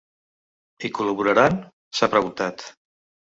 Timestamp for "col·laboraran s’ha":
0.99-2.09